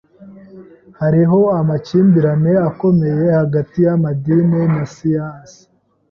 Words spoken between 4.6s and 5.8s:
na siyansi